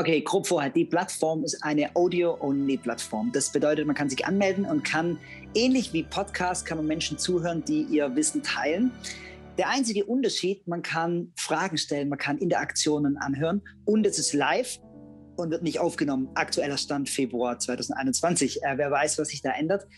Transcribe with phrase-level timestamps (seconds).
[0.00, 0.70] Okay, grob vorher.
[0.70, 3.32] Die Plattform ist eine Audio-Only-Plattform.
[3.32, 5.18] Das bedeutet, man kann sich anmelden und kann,
[5.56, 8.92] ähnlich wie Podcast, kann man Menschen zuhören, die ihr Wissen teilen.
[9.58, 14.78] Der einzige Unterschied, man kann Fragen stellen, man kann Interaktionen anhören und es ist live
[15.36, 16.28] und wird nicht aufgenommen.
[16.36, 18.62] Aktueller Stand Februar 2021.
[18.62, 19.88] Äh, wer weiß, was sich da ändert.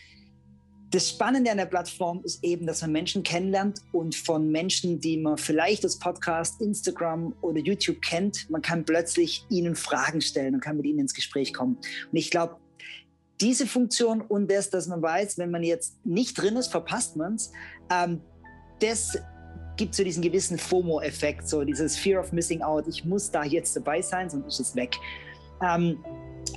[0.91, 5.19] Das Spannende an der Plattform ist eben, dass man Menschen kennenlernt und von Menschen, die
[5.19, 10.61] man vielleicht aus Podcast, Instagram oder YouTube kennt, man kann plötzlich ihnen Fragen stellen und
[10.61, 11.77] kann mit ihnen ins Gespräch kommen.
[11.77, 12.57] Und ich glaube,
[13.41, 17.37] diese Funktion und das, dass man weiß, wenn man jetzt nicht drin ist, verpasst man
[17.37, 17.53] es,
[17.91, 18.21] ähm,
[18.81, 19.17] das
[19.77, 22.89] gibt so diesen gewissen FOMO-Effekt, so dieses Fear of Missing Out.
[22.89, 24.97] Ich muss da jetzt dabei sein, sonst ist es weg.
[25.63, 26.05] Ähm,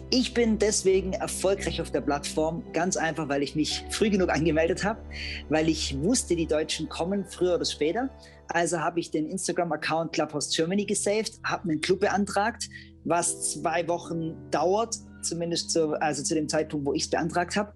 [0.10, 4.84] ich bin deswegen erfolgreich auf der Plattform, ganz einfach, weil ich mich früh genug angemeldet
[4.84, 5.02] habe,
[5.50, 8.10] weil ich wusste, die Deutschen kommen früher oder später.
[8.48, 12.70] Also habe ich den Instagram-Account Clubhouse Germany gesaved, habe einen Club beantragt,
[13.06, 17.74] was zwei Wochen dauert, zumindest zu, also zu dem Zeitpunkt, wo ich es beantragt habe.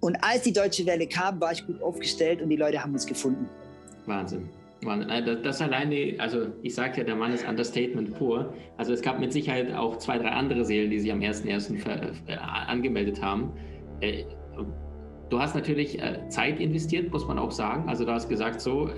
[0.00, 3.06] Und als die deutsche Welle kam, war ich gut aufgestellt und die Leute haben uns
[3.06, 3.48] gefunden.
[4.06, 4.48] Wahnsinn.
[4.80, 8.54] Das alleine, also ich sage ja, der Mann ist Understatement pur.
[8.76, 11.84] Also es gab mit Sicherheit auch zwei, drei andere Seelen, die sich am 1.1.
[12.26, 13.52] Äh, angemeldet haben.
[14.00, 14.24] Äh,
[15.30, 17.88] du hast natürlich äh, Zeit investiert, muss man auch sagen.
[17.88, 18.88] Also du hast gesagt, so,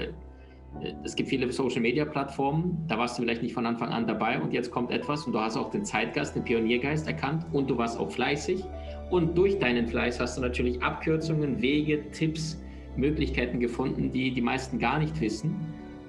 [1.03, 4.71] es gibt viele Social-Media-Plattformen, da warst du vielleicht nicht von Anfang an dabei und jetzt
[4.71, 8.11] kommt etwas und du hast auch den Zeitgeist, den Pioniergeist erkannt und du warst auch
[8.11, 8.63] fleißig.
[9.11, 12.63] Und durch deinen Fleiß hast du natürlich Abkürzungen, Wege, Tipps,
[12.97, 15.55] Möglichkeiten gefunden, die die meisten gar nicht wissen,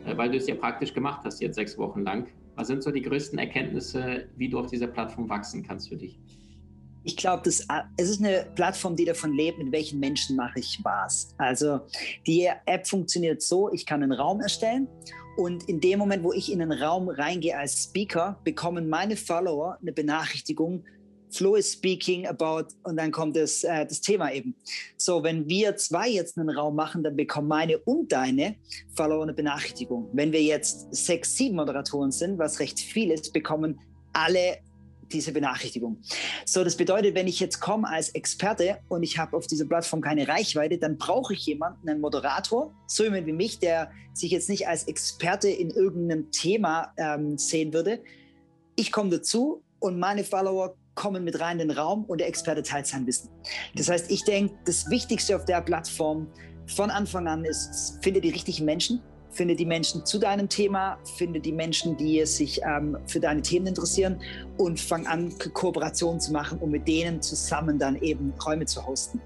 [0.05, 2.27] äh, weil du es ja praktisch gemacht hast jetzt sechs Wochen lang.
[2.55, 6.19] Was sind so die größten Erkenntnisse, wie du auf dieser Plattform wachsen kannst für dich?
[7.03, 7.65] Ich glaube, es
[7.97, 11.33] ist eine Plattform, die davon lebt, mit welchen Menschen mache ich was.
[11.39, 11.79] Also
[12.27, 14.87] die App funktioniert so, ich kann einen Raum erstellen
[15.37, 19.77] und in dem Moment, wo ich in einen Raum reingehe als Speaker, bekommen meine Follower
[19.81, 20.83] eine Benachrichtigung,
[21.31, 24.55] Flo is speaking about und dann kommt das, äh, das Thema eben.
[24.97, 28.55] So, wenn wir zwei jetzt einen Raum machen, dann bekommen meine und deine
[28.95, 30.09] Follower eine Benachrichtigung.
[30.13, 33.79] Wenn wir jetzt sechs, sieben Moderatoren sind, was recht viel ist, bekommen
[34.13, 34.57] alle
[35.11, 35.97] diese Benachrichtigung.
[36.45, 40.01] So, das bedeutet, wenn ich jetzt komme als Experte und ich habe auf dieser Plattform
[40.01, 44.49] keine Reichweite, dann brauche ich jemanden, einen Moderator, so jemand wie mich, der sich jetzt
[44.49, 48.01] nicht als Experte in irgendeinem Thema ähm, sehen würde.
[48.75, 52.61] Ich komme dazu und meine Follower kommen mit rein in den Raum und der Experte
[52.61, 53.27] teilt sein Wissen.
[53.75, 56.27] Das heißt, ich denke, das Wichtigste auf der Plattform
[56.67, 59.01] von Anfang an ist, finde die richtigen Menschen,
[59.31, 63.65] finde die Menschen zu deinem Thema, finde die Menschen, die sich ähm, für deine Themen
[63.65, 64.21] interessieren
[64.59, 69.19] und fang an, Kooperationen zu machen, um mit denen zusammen dann eben Räume zu hosten.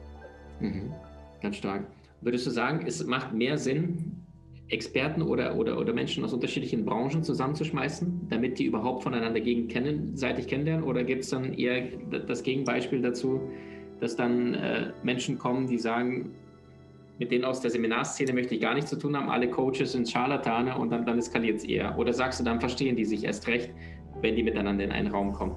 [0.61, 0.93] Mhm.
[1.41, 1.83] Ganz stark.
[2.21, 4.24] Würdest du sagen, es macht mehr Sinn,
[4.69, 10.83] Experten oder, oder, oder Menschen aus unterschiedlichen Branchen zusammenzuschmeißen, damit die überhaupt voneinander gegenseitig kennenlernen?
[10.83, 11.87] Oder gibt es dann eher
[12.27, 13.41] das Gegenbeispiel dazu,
[13.99, 16.31] dass dann äh, Menschen kommen, die sagen,
[17.19, 20.09] mit denen aus der Seminarszene möchte ich gar nichts zu tun haben, alle Coaches sind
[20.09, 21.97] Scharlatane und dann, dann eskaliert es eher?
[21.97, 23.69] Oder sagst du, dann verstehen die sich erst recht,
[24.21, 25.55] wenn die miteinander in einen Raum kommen?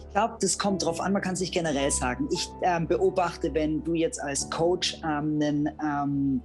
[0.00, 2.28] Ich glaube, das kommt drauf an, man kann es nicht generell sagen.
[2.32, 6.42] Ich ähm, beobachte, wenn du jetzt als Coach ähm, einen ähm,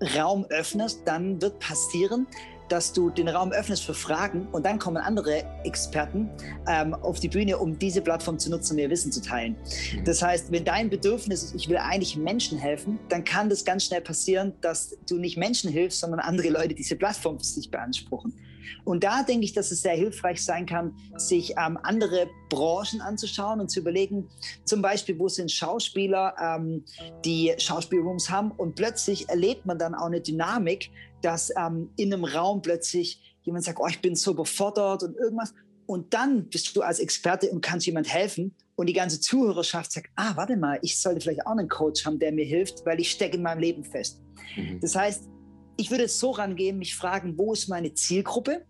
[0.00, 2.26] Raum öffnest, dann wird passieren,
[2.68, 6.30] dass du den Raum öffnest für Fragen und dann kommen andere Experten
[6.66, 9.56] ähm, auf die Bühne, um diese Plattform zu nutzen, um ihr Wissen zu teilen.
[9.94, 10.04] Mhm.
[10.04, 13.84] Das heißt, wenn dein Bedürfnis ist, ich will eigentlich Menschen helfen, dann kann das ganz
[13.84, 18.34] schnell passieren, dass du nicht Menschen hilfst, sondern andere Leute diese Plattform für sich beanspruchen.
[18.84, 23.60] Und da denke ich, dass es sehr hilfreich sein kann, sich ähm, andere Branchen anzuschauen
[23.60, 24.28] und zu überlegen,
[24.64, 26.84] zum Beispiel, wo sind Schauspieler, ähm,
[27.24, 30.90] die Schauspielrooms haben und plötzlich erlebt man dann auch eine Dynamik,
[31.22, 35.54] dass ähm, in einem Raum plötzlich jemand sagt, oh, ich bin so befordert und irgendwas.
[35.86, 38.54] Und dann bist du als Experte und kannst jemand helfen.
[38.74, 42.18] Und die ganze Zuhörerschaft sagt, ah, warte mal, ich sollte vielleicht auch einen Coach haben,
[42.18, 44.20] der mir hilft, weil ich stecke in meinem Leben fest.
[44.56, 44.80] Mhm.
[44.80, 45.28] Das heißt,
[45.76, 48.64] ich würde so rangehen, mich fragen, wo ist meine Zielgruppe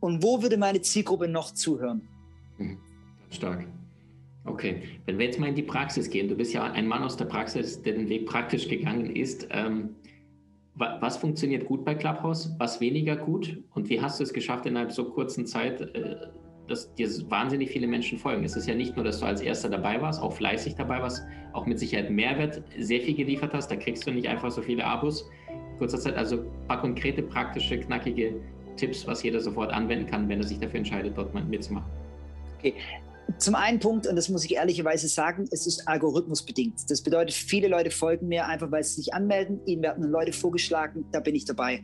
[0.00, 2.08] und wo würde meine Zielgruppe noch zuhören?
[2.58, 2.78] Mhm.
[3.30, 3.66] Stark.
[4.44, 7.16] Okay, wenn wir jetzt mal in die Praxis gehen, du bist ja ein Mann aus
[7.16, 9.46] der Praxis, der den Weg praktisch gegangen ist.
[9.50, 9.90] Ähm,
[10.74, 14.90] was funktioniert gut bei Clubhouse, was weniger gut und wie hast du es geschafft, innerhalb
[14.90, 16.16] so kurzen Zeit äh,
[16.68, 18.44] dass dir wahnsinnig viele Menschen folgen.
[18.44, 21.22] Es ist ja nicht nur, dass du als Erster dabei warst, auch fleißig dabei warst,
[21.52, 23.70] auch mit Sicherheit Mehrwert sehr viel geliefert hast.
[23.70, 25.28] Da kriegst du nicht einfach so viele Abos
[25.82, 26.16] kurzer Zeit.
[26.16, 28.34] Also ein paar konkrete, praktische, knackige
[28.76, 31.90] Tipps, was jeder sofort anwenden kann, wenn er sich dafür entscheidet, dort mal mitzumachen.
[32.58, 32.74] Okay.
[33.38, 36.74] Zum einen Punkt, und das muss ich ehrlicherweise sagen, es ist algorithmusbedingt.
[36.88, 39.60] Das bedeutet, viele Leute folgen mir einfach, weil sie sich anmelden.
[39.66, 41.82] Ihnen werden Leute vorgeschlagen, da bin ich dabei.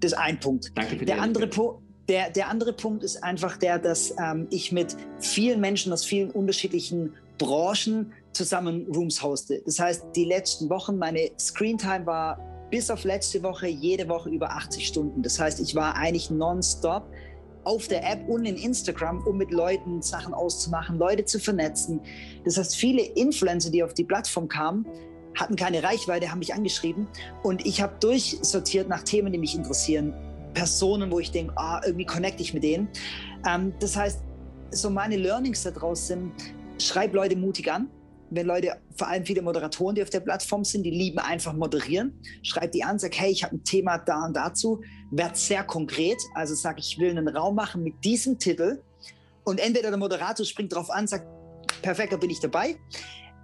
[0.00, 0.72] Das ist ein Punkt.
[0.74, 1.82] Danke für der andere Punkt.
[2.08, 6.30] Der, der andere Punkt ist einfach der, dass ähm, ich mit vielen Menschen aus vielen
[6.30, 9.62] unterschiedlichen Branchen zusammen Rooms hoste.
[9.64, 14.50] Das heißt, die letzten Wochen, meine Screentime war bis auf letzte Woche jede Woche über
[14.50, 15.22] 80 Stunden.
[15.22, 17.08] Das heißt, ich war eigentlich nonstop
[17.64, 22.00] auf der App und in Instagram, um mit Leuten Sachen auszumachen, Leute zu vernetzen.
[22.44, 24.86] Das heißt, viele Influencer, die auf die Plattform kamen,
[25.34, 27.08] hatten keine Reichweite, haben mich angeschrieben
[27.42, 30.12] und ich habe durchsortiert nach Themen, die mich interessieren.
[30.52, 32.88] Personen, wo ich denke, ah, irgendwie connecte ich mit denen.
[33.46, 34.20] Ähm, das heißt,
[34.70, 36.32] so meine Learnings daraus sind,
[36.78, 37.88] schreib Leute mutig an.
[38.30, 42.20] Wenn Leute, vor allem viele Moderatoren, die auf der Plattform sind, die lieben einfach moderieren.
[42.42, 44.80] Schreib die an, sag, hey, ich habe ein Thema da und dazu.
[45.10, 46.20] Werd sehr konkret.
[46.34, 48.82] Also sag, ich will einen Raum machen mit diesem Titel.
[49.44, 51.26] Und entweder der Moderator springt drauf an, sagt,
[51.82, 52.76] perfekt, da bin ich dabei.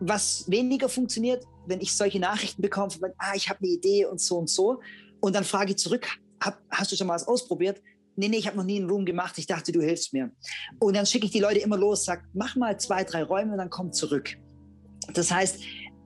[0.01, 4.21] Was weniger funktioniert, wenn ich solche Nachrichten bekomme, von, ah, ich habe eine Idee und
[4.21, 4.81] so und so.
[5.21, 6.09] Und dann frage ich zurück,
[6.43, 7.83] hab, hast du schon mal was ausprobiert?
[8.17, 9.37] Nee, nee, ich habe noch nie einen Room gemacht.
[9.39, 10.31] Ich dachte, du hilfst mir.
[10.79, 13.59] Und dann schicke ich die Leute immer los, sag, mach mal zwei, drei Räume und
[13.59, 14.37] dann komm zurück.
[15.15, 15.61] Das heißt,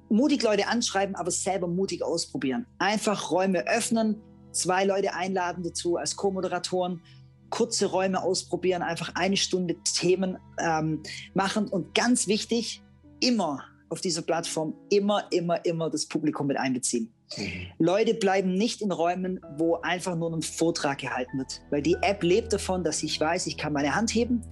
[0.08, 2.67] mutig Leute anschreiben, aber selber mutig ausprobieren.
[2.79, 4.20] Einfach Räume öffnen,
[4.52, 7.02] zwei Leute einladen dazu als Co-Moderatoren,
[7.50, 11.02] kurze Räume ausprobieren, einfach eine Stunde Themen ähm,
[11.35, 12.82] machen und ganz wichtig,
[13.20, 17.14] immer auf dieser Plattform immer, immer, immer das Publikum mit einbeziehen.
[17.37, 17.67] Mhm.
[17.79, 22.23] Leute bleiben nicht in Räumen, wo einfach nur ein Vortrag gehalten wird, weil die App
[22.23, 24.43] lebt davon, dass ich weiß, ich kann meine Hand heben,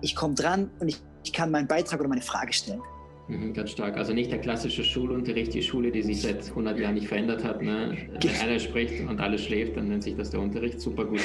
[0.00, 2.82] ich komme dran und ich, ich kann meinen Beitrag oder meine Frage stellen.
[3.28, 3.96] Mhm, ganz stark.
[3.96, 7.62] Also nicht der klassische Schulunterricht, die Schule, die sich seit 100 Jahren nicht verändert hat.
[7.62, 7.96] Ne?
[8.20, 10.80] Wenn einer spricht und alles schläft, dann nennt sich das der Unterricht.
[10.80, 11.20] Super gut.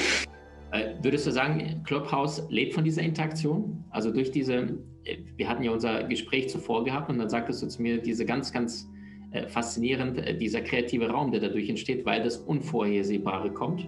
[0.71, 3.83] Äh, würdest du sagen, Clubhouse lebt von dieser Interaktion?
[3.91, 7.67] Also durch diese, äh, wir hatten ja unser Gespräch zuvor gehabt und dann sagtest du
[7.67, 8.89] zu mir, diese ganz, ganz
[9.31, 13.88] äh, faszinierend, äh, dieser kreative Raum, der dadurch entsteht, weil das Unvorhersehbare kommt.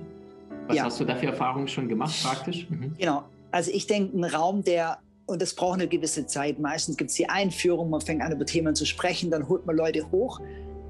[0.68, 0.84] Was ja.
[0.86, 2.70] hast du da für Erfahrungen schon gemacht praktisch?
[2.70, 2.94] Mhm.
[2.98, 3.24] Genau.
[3.52, 6.60] Also ich denke, ein Raum, der, und das braucht eine gewisse Zeit.
[6.60, 9.76] Meistens gibt es die Einführung, man fängt an, über Themen zu sprechen, dann holt man
[9.76, 10.40] Leute hoch.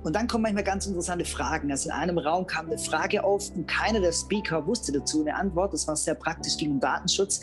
[0.03, 1.71] Und dann kommen manchmal ganz interessante Fragen.
[1.71, 5.35] Also in einem Raum kam eine Frage auf und keiner der Speaker wusste dazu eine
[5.35, 5.73] Antwort.
[5.73, 7.41] Das war sehr praktisch, um Datenschutz.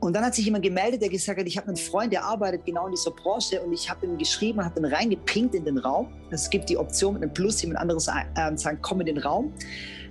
[0.00, 2.66] Und dann hat sich jemand gemeldet, der gesagt hat, ich habe einen Freund, der arbeitet
[2.66, 6.08] genau in dieser Branche und ich habe ihm geschrieben, habe ihn reingepinkt in den Raum.
[6.30, 9.52] Es gibt die Option mit einem Plus, jemand anderes äh, sagen, komm in den Raum.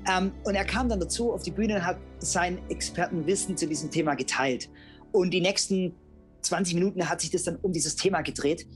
[0.10, 3.92] Ähm, und er kam dann dazu auf die Bühne und hat sein Expertenwissen zu diesem
[3.92, 4.69] Thema geteilt.
[5.12, 5.94] Und die nächsten
[6.41, 8.67] 20 Minuten hat sich das dann um dieses Thema gedreht.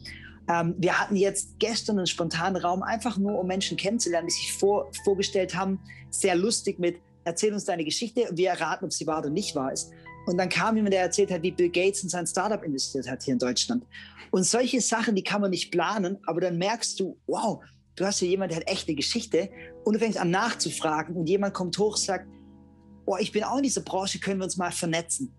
[0.47, 4.53] Ähm, wir hatten jetzt gestern einen spontanen Raum, einfach nur um Menschen kennenzulernen, die sich
[4.53, 5.79] vor, vorgestellt haben.
[6.09, 9.55] Sehr lustig mit, erzähl uns deine Geschichte und wir erraten, ob sie wahr oder nicht
[9.55, 9.91] wahr ist.
[10.27, 13.23] Und dann kam jemand, der erzählt hat, wie Bill Gates in sein Startup investiert hat
[13.23, 13.85] hier in Deutschland.
[14.31, 17.63] Und solche Sachen, die kann man nicht planen, aber dann merkst du, wow,
[17.95, 19.49] du hast hier jemand, der hat echt eine Geschichte
[19.83, 22.27] und du fängst an nachzufragen und jemand kommt hoch und sagt,
[23.05, 25.33] oh, ich bin auch in dieser Branche, können wir uns mal vernetzen.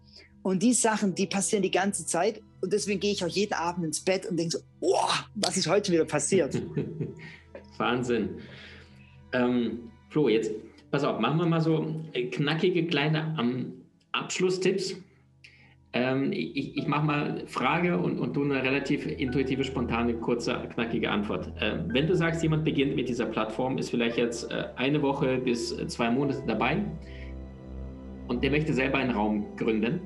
[0.46, 3.84] Und die Sachen, die passieren die ganze Zeit und deswegen gehe ich auch jeden Abend
[3.84, 6.62] ins Bett und denke so, oh, was ist heute wieder passiert?
[7.78, 8.28] Wahnsinn.
[9.32, 10.52] Ähm, Flo, jetzt
[10.92, 12.00] pass auf, machen wir mal so
[12.30, 13.72] knackige kleine am
[14.12, 14.94] Abschlusstipps.
[15.92, 21.10] Ähm, ich, ich mache mal Frage und, und du eine relativ intuitive, spontane, kurze, knackige
[21.10, 21.52] Antwort.
[21.60, 25.38] Ähm, wenn du sagst, jemand beginnt mit dieser Plattform, ist vielleicht jetzt äh, eine Woche
[25.38, 26.84] bis zwei Monate dabei
[28.28, 30.00] und der möchte selber einen Raum gründen.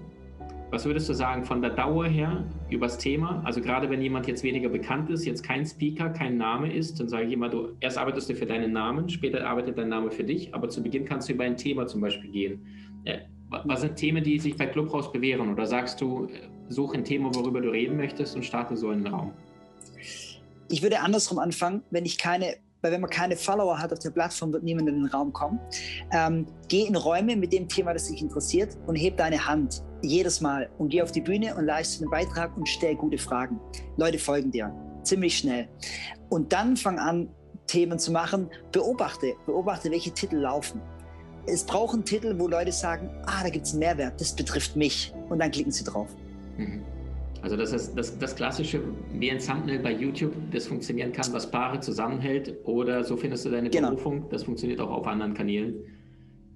[0.70, 3.42] Was würdest du sagen von der Dauer her übers Thema?
[3.44, 7.08] Also gerade wenn jemand jetzt weniger bekannt ist, jetzt kein Speaker, kein Name ist, dann
[7.08, 10.22] sage ich immer, du erst arbeitest du für deinen Namen, später arbeitet dein Name für
[10.22, 12.66] dich, aber zu Beginn kannst du über ein Thema zum Beispiel gehen.
[13.04, 13.18] Äh,
[13.50, 15.52] was sind Themen, die sich bei Clubhouse bewähren?
[15.52, 16.28] Oder sagst du,
[16.68, 19.32] such ein Thema, worüber du reden möchtest und starte so einen Raum?
[20.68, 24.10] Ich würde andersrum anfangen, wenn ich keine, weil wenn man keine Follower hat auf der
[24.10, 25.60] Plattform, wird niemand in den Raum kommen.
[26.12, 30.40] Ähm, geh in Räume mit dem Thema, das dich interessiert und heb deine Hand jedes
[30.40, 33.60] Mal und geh auf die Bühne und leiste einen Beitrag und stell gute Fragen.
[33.96, 35.68] Leute folgen dir ziemlich schnell.
[36.28, 37.28] Und dann fang an,
[37.66, 38.50] Themen zu machen.
[38.72, 40.80] Beobachte, beobachte, welche Titel laufen
[41.46, 44.76] es braucht einen Titel, wo Leute sagen, ah, da gibt es einen Mehrwert, das betrifft
[44.76, 45.12] mich.
[45.28, 46.08] Und dann klicken sie drauf.
[46.56, 46.82] Mhm.
[47.42, 48.82] Also das ist das, das klassische,
[49.14, 52.54] wie ein Thumbnail bei YouTube, das funktionieren kann, was Paare zusammenhält.
[52.64, 53.90] Oder so findest du deine genau.
[53.90, 55.74] Berufung, das funktioniert auch auf anderen Kanälen.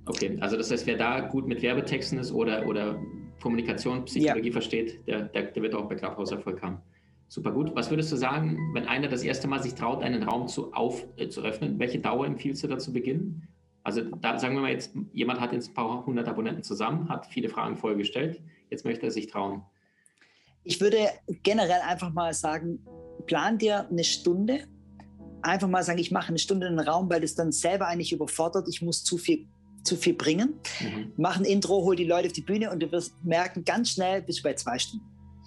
[0.06, 2.98] Okay, also das heißt, wer da gut mit Werbetexten ist oder, oder
[3.40, 4.52] Kommunikation, Psychologie ja.
[4.52, 6.78] versteht, der, der, der, wird auch bei Clubhouse Erfolg haben.
[7.28, 7.74] Super gut.
[7.74, 11.06] Was würdest du sagen, wenn einer das erste Mal sich traut, einen Raum zu, auf,
[11.16, 11.78] äh, zu öffnen?
[11.78, 13.48] Welche Dauer empfiehlst du da zu beginnen?
[13.82, 17.26] Also da sagen wir mal jetzt, jemand hat jetzt ein paar hundert Abonnenten zusammen, hat
[17.26, 19.62] viele Fragen vorher gestellt, jetzt möchte er sich trauen.
[20.64, 21.08] Ich würde
[21.42, 22.80] generell einfach mal sagen,
[23.26, 24.66] plan dir eine Stunde.
[25.42, 28.12] Einfach mal sagen, ich mache eine Stunde in den Raum, weil das dann selber eigentlich
[28.12, 28.66] überfordert.
[28.68, 29.46] Ich muss zu viel,
[29.82, 30.54] zu viel bringen.
[30.80, 31.12] Mhm.
[31.16, 34.22] Mach ein Intro, hol die Leute auf die Bühne und du wirst merken, ganz schnell
[34.22, 35.04] bist du bei zwei Stunden.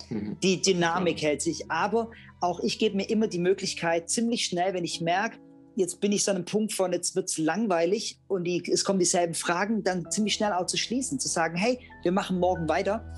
[0.10, 0.38] Mhm.
[0.44, 1.30] Die Dynamik ja.
[1.30, 1.70] hält sich.
[1.72, 5.40] Aber auch ich gebe mir immer die Möglichkeit, ziemlich schnell, wenn ich merke,
[5.76, 8.84] jetzt bin ich so an einem Punkt von, jetzt wird es langweilig und die, es
[8.84, 12.68] kommen dieselben Fragen, dann ziemlich schnell auch zu schließen, zu sagen, hey, wir machen morgen
[12.68, 13.14] weiter.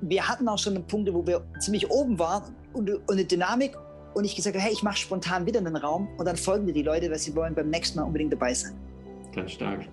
[0.00, 3.76] Wir hatten auch schon Punkte, wo wir ziemlich oben waren und, und eine Dynamik
[4.14, 6.72] und ich gesagt habe, hey, ich mache spontan wieder einen Raum und dann folgen dir
[6.72, 8.74] die Leute, weil sie wollen beim nächsten Mal unbedingt dabei sein.
[9.34, 9.86] Ganz stark.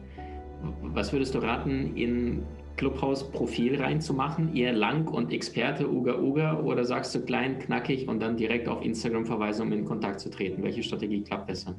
[0.82, 2.44] Was würdest du raten, in
[2.78, 4.56] Clubhouse-Profil reinzumachen?
[4.56, 8.84] Eher lang und Experte, Uga Uga oder sagst du klein, knackig und dann direkt auf
[8.84, 10.62] Instagram verweisen, um in Kontakt zu treten?
[10.62, 11.76] Welche Strategie klappt besser?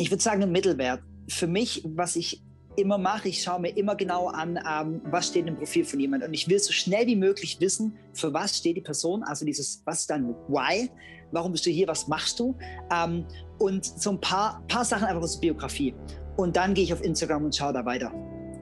[0.00, 1.02] ich würde sagen, ein Mittelwert.
[1.28, 2.42] Für mich, was ich
[2.80, 6.24] immer mache, ich schaue mir immer genau an, ähm, was steht im Profil von jemand.
[6.24, 9.82] Und ich will so schnell wie möglich wissen, für was steht die Person, also dieses,
[9.84, 10.90] was ist dein Why,
[11.32, 12.56] warum bist du hier, was machst du?
[12.92, 13.24] Ähm,
[13.58, 15.94] und so ein paar, paar Sachen einfach aus der Biografie.
[16.36, 18.10] Und dann gehe ich auf Instagram und schaue da weiter.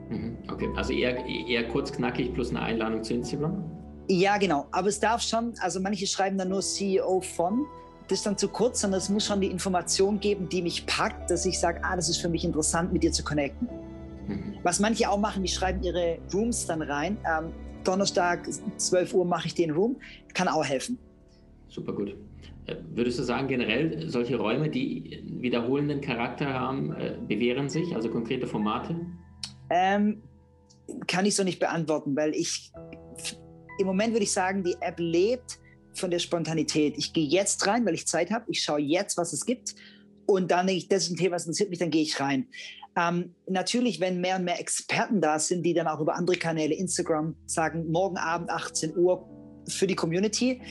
[0.09, 3.63] Mhm, okay, also eher, eher kurz knackig plus eine Einladung zu Instagram?
[4.09, 4.65] Ja, genau.
[4.71, 7.65] Aber es darf schon, also manche schreiben dann nur CEO von
[8.09, 11.29] das ist dann zu kurz, sondern es muss schon die Information geben, die mich packt,
[11.29, 13.69] dass ich sage, ah, das ist für mich interessant, mit dir zu connecten.
[14.63, 17.17] Was manche auch machen, die schreiben ihre Rooms dann rein.
[17.25, 17.51] Ähm,
[17.83, 19.97] Donnerstag, 12 Uhr mache ich den Room,
[20.33, 20.97] kann auch helfen.
[21.69, 22.15] Super gut.
[22.65, 28.09] Äh, würdest du sagen, generell solche Räume, die wiederholenden Charakter haben, äh, bewähren sich, also
[28.09, 28.95] konkrete Formate?
[29.69, 30.21] Ähm,
[31.07, 32.71] kann ich so nicht beantworten, weil ich
[33.79, 35.59] im Moment würde ich sagen, die App lebt
[35.93, 36.97] von der Spontanität.
[36.97, 38.45] Ich gehe jetzt rein, weil ich Zeit habe.
[38.49, 39.75] Ich schaue jetzt, was es gibt.
[40.29, 42.45] Und dann denke ich, das ist ein Thema, was interessiert mich, dann gehe ich rein.
[42.95, 46.75] Ähm, natürlich, wenn mehr und mehr Experten da sind, die dann auch über andere Kanäle,
[46.75, 49.27] Instagram, sagen, morgen Abend 18 Uhr
[49.67, 50.61] für die Community,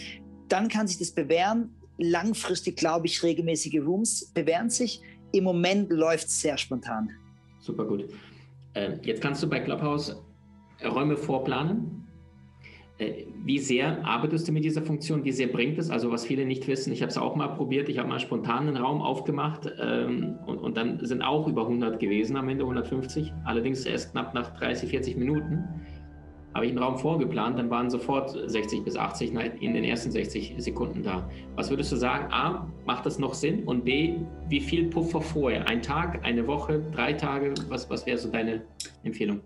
[0.49, 1.75] dann kann sich das bewähren.
[1.99, 5.03] Langfristig, glaube ich, regelmäßige Rooms bewähren sich.
[5.33, 7.11] Im Moment läuft es sehr spontan.
[7.59, 8.09] Super gut.
[8.75, 10.17] Äh, jetzt kannst du bei Clubhouse
[10.85, 12.08] Räume vorplanen.
[12.99, 15.25] Äh, wie sehr arbeitest du mit dieser Funktion?
[15.25, 15.89] Wie sehr bringt es?
[15.89, 18.67] Also was viele nicht wissen, ich habe es auch mal probiert, ich habe mal spontan
[18.67, 23.33] einen Raum aufgemacht ähm, und, und, dann sind auch über 100 gewesen, am Ende 150,
[23.45, 25.65] allerdings erst knapp nach 30, 40 Minuten.
[26.55, 30.55] Habe ich einen Raum vorgeplant, dann waren sofort 60 bis 80 in den ersten 60
[30.59, 31.31] Sekunden da.
[31.55, 32.33] Was würdest du sagen?
[32.33, 33.63] A, macht das noch Sinn?
[33.65, 34.17] Und B,
[34.49, 35.69] wie viel Puffer vorher?
[35.69, 37.55] Ein Tag, eine Woche, drei Tage?
[37.69, 38.63] Was, was wäre so deine
[39.05, 39.41] Empfehlung?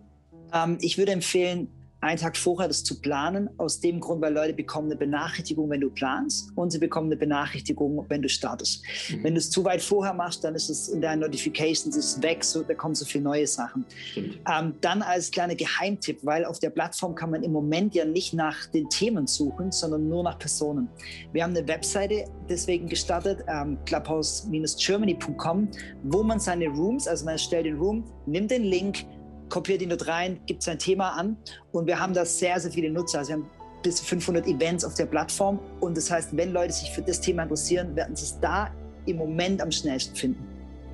[0.55, 1.69] Ähm, ich würde empfehlen,
[2.03, 5.81] einen Tag vorher das zu planen, aus dem Grund, weil Leute bekommen eine Benachrichtigung, wenn
[5.81, 8.83] du planst und sie bekommen eine Benachrichtigung, wenn du startest.
[9.09, 9.25] Mhm.
[9.25, 12.43] Wenn du es zu weit vorher machst, dann ist es in deinen Notifications ist weg,
[12.43, 13.85] so, da kommen so viele neue Sachen.
[14.17, 18.35] Ähm, dann als kleiner Geheimtipp, weil auf der Plattform kann man im Moment ja nicht
[18.35, 20.89] nach den Themen suchen, sondern nur nach Personen.
[21.33, 25.69] Wir haben eine Webseite deswegen gestartet, ähm, clubhouse-germany.com,
[26.03, 29.05] wo man seine Rooms, also man erstellt den Room, nimmt den Link,
[29.53, 31.37] kopiert ihn dort rein, gibt sein Thema an
[31.73, 33.19] und wir haben da sehr, sehr viele Nutzer.
[33.19, 33.51] Also wir haben
[33.83, 37.21] bis zu 500 Events auf der Plattform und das heißt, wenn Leute sich für das
[37.21, 38.71] Thema interessieren, werden sie es da
[39.05, 40.43] im Moment am schnellsten finden.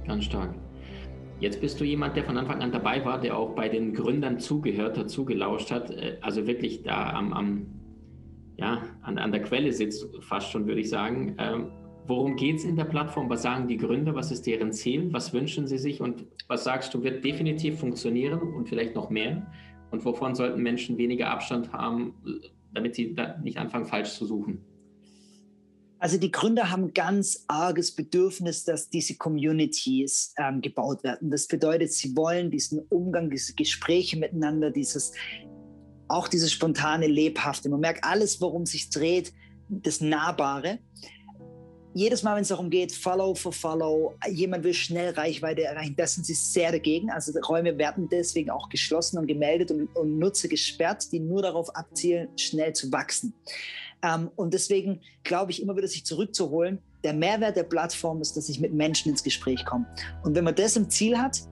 [0.08, 0.52] Ganz stark.
[1.38, 4.40] Jetzt bist du jemand, der von Anfang an dabei war, der auch bei den Gründern
[4.40, 7.66] zugehört hat, zugelauscht hat, äh, also wirklich da am, am
[8.56, 11.36] ja, an, an der Quelle sitzt, fast schon, würde ich sagen.
[12.08, 13.28] Worum geht es in der Plattform?
[13.28, 14.14] Was sagen die Gründer?
[14.14, 15.12] Was ist deren Ziel?
[15.12, 16.00] Was wünschen sie sich?
[16.00, 19.46] Und was sagst du, wird definitiv funktionieren und vielleicht noch mehr?
[19.90, 22.14] Und wovon sollten Menschen weniger Abstand haben,
[22.72, 24.64] damit sie nicht anfangen, falsch zu suchen?
[25.98, 31.30] Also die Gründer haben ganz arges Bedürfnis, dass diese Communities ähm, gebaut werden.
[31.30, 35.12] Das bedeutet, sie wollen diesen Umgang, diese Gespräche miteinander, dieses
[36.10, 37.68] auch dieses spontane, lebhafte.
[37.68, 39.34] Man merkt alles, worum sich dreht,
[39.68, 40.78] das Nahbare
[41.98, 46.06] jedes Mal, wenn es darum geht, Follow for Follow, jemand will schnell Reichweite erreichen, da
[46.06, 47.10] sind sie sehr dagegen.
[47.10, 51.74] Also Räume werden deswegen auch geschlossen und gemeldet und, und Nutzer gesperrt, die nur darauf
[51.74, 53.34] abzielen, schnell zu wachsen.
[54.02, 56.78] Ähm, und deswegen glaube ich immer wieder, sich zurückzuholen.
[57.02, 59.86] Der Mehrwert der Plattform ist, dass ich mit Menschen ins Gespräch komme.
[60.22, 61.42] Und wenn man das im Ziel hat,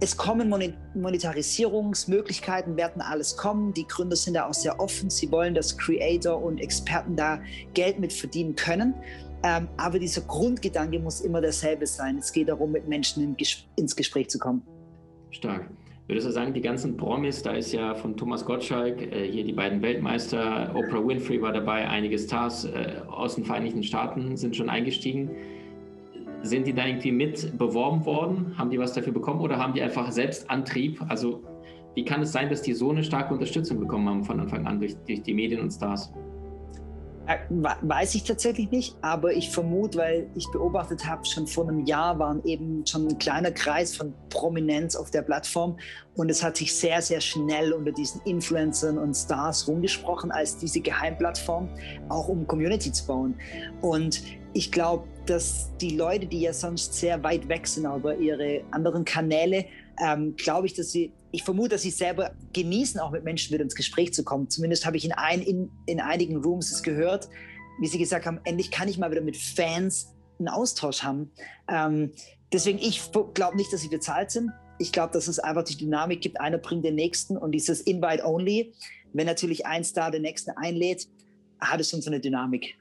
[0.00, 0.48] es kommen
[0.96, 3.72] Monetarisierungsmöglichkeiten, werden alles kommen.
[3.72, 5.10] Die Gründer sind da auch sehr offen.
[5.10, 7.40] Sie wollen, dass Creator und Experten da
[7.72, 8.94] Geld mit verdienen können.
[9.44, 12.18] Ähm, aber dieser Grundgedanke muss immer derselbe sein.
[12.18, 14.62] Es geht darum, mit Menschen in Ges ins Gespräch zu kommen.
[15.30, 15.68] Stark.
[16.08, 19.52] Würdest du sagen, die ganzen Promis, da ist ja von Thomas Gottschalk, äh, hier die
[19.52, 24.68] beiden Weltmeister, Oprah Winfrey war dabei, einige Stars äh, aus den Vereinigten Staaten sind schon
[24.68, 25.30] eingestiegen.
[26.42, 28.58] Sind die da irgendwie mit beworben worden?
[28.58, 31.00] Haben die was dafür bekommen oder haben die einfach selbst Antrieb?
[31.08, 31.42] Also
[31.94, 34.80] wie kann es sein, dass die so eine starke Unterstützung bekommen haben von Anfang an
[34.80, 36.12] durch, durch die Medien und Stars?
[37.26, 41.86] Äh, weiß ich tatsächlich nicht, aber ich vermute, weil ich beobachtet habe, schon vor einem
[41.86, 45.78] Jahr waren eben schon ein kleiner Kreis von Prominenz auf der Plattform
[46.16, 50.80] und es hat sich sehr, sehr schnell unter diesen Influencern und Stars rumgesprochen als diese
[50.80, 51.68] Geheimplattform,
[52.08, 53.36] auch um Community zu bauen.
[53.80, 58.62] Und ich glaube, dass die Leute, die ja sonst sehr weit weg sind über ihre
[58.72, 59.66] anderen Kanäle,
[60.04, 63.64] ähm, glaube ich, dass sie ich vermute, dass sie selber genießen, auch mit Menschen wieder
[63.64, 64.50] ins Gespräch zu kommen.
[64.50, 67.28] Zumindest habe ich in, ein, in, in einigen Rooms es gehört,
[67.80, 71.30] wie sie gesagt haben, endlich kann ich mal wieder mit Fans einen Austausch haben.
[71.68, 72.12] Ähm,
[72.52, 73.00] deswegen, ich
[73.34, 74.50] glaube nicht, dass sie bezahlt sind.
[74.78, 78.74] Ich glaube, dass es einfach die Dynamik gibt, einer bringt den nächsten und dieses Invite-Only,
[79.14, 81.08] wenn natürlich ein Star den nächsten einlädt,
[81.60, 82.76] hat es schon so eine Dynamik.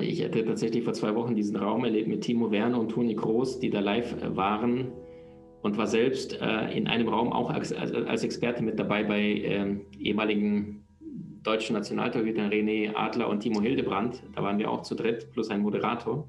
[0.00, 3.58] Ich hatte tatsächlich vor zwei Wochen diesen Raum erlebt mit Timo Werner und Toni Kroos,
[3.58, 4.92] die da live waren
[5.66, 9.76] und war selbst äh, in einem Raum auch als, als, Experte mit dabei bei äh,
[9.98, 10.84] ehemaligen
[11.42, 14.22] deutschen Nationaltorhütern René Adler und Timo Hildebrand.
[14.36, 16.28] Da waren wir auch zu dritt, plus ein Moderator.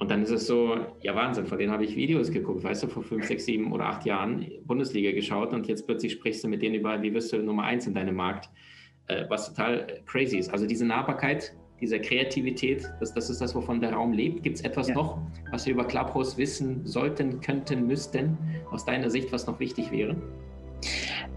[0.00, 2.88] Und dann ist es so, ja Wahnsinn, von denen habe ich Videos geguckt, weißt du,
[2.88, 6.60] vor fünf, sechs, sieben oder acht Jahren Bundesliga geschaut und jetzt plötzlich sprichst du mit
[6.60, 8.50] denen über, wie wirst du Nummer eins in deinem Markt,
[9.06, 10.52] äh, was total crazy ist.
[10.52, 14.42] Also diese Nahbarkeit dieser Kreativität, das, das ist das, wovon der Raum lebt.
[14.42, 14.94] Gibt es etwas ja.
[14.94, 15.18] noch,
[15.50, 18.36] was wir über Clubhouse wissen sollten, könnten, müssten,
[18.70, 20.16] aus deiner Sicht, was noch wichtig wäre?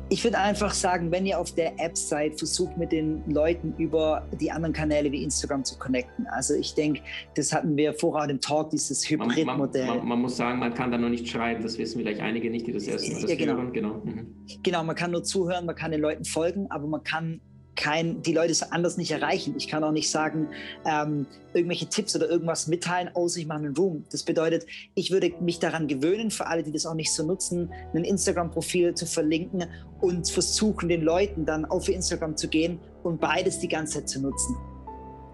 [0.09, 4.27] Ich würde einfach sagen, wenn ihr auf der App seid, versucht mit den Leuten über
[4.39, 6.27] die anderen Kanäle wie Instagram zu connecten.
[6.27, 7.01] Also ich denke,
[7.35, 9.87] das hatten wir vorher im Talk, dieses Hybridmodell.
[9.87, 12.51] Man, man, man, muss sagen, man kann da noch nicht schreiben, das wissen vielleicht einige
[12.51, 13.53] nicht, die das erst ja, das genau.
[13.53, 13.73] hören.
[13.73, 14.01] Genau.
[14.03, 14.27] Mhm.
[14.61, 17.41] genau, man kann nur zuhören, man kann den Leuten folgen, aber man kann
[17.75, 19.55] kein, die Leute anders nicht erreichen.
[19.57, 20.47] Ich kann auch nicht sagen,
[20.85, 24.05] ähm, irgendwelche Tipps oder irgendwas mitteilen, außer ich mache einen Room.
[24.11, 24.65] Das bedeutet,
[24.95, 28.95] ich würde mich daran gewöhnen, für alle, die das auch nicht so nutzen, ein Instagram-Profil
[28.95, 29.65] zu verlinken
[30.01, 34.21] und versuchen, den Leuten dann auf Instagram zu gehen und beides die ganze Zeit zu
[34.21, 34.55] nutzen.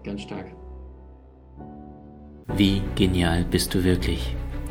[0.04, 0.46] Ganz stark.
[2.56, 4.34] Wie genial bist du wirklich?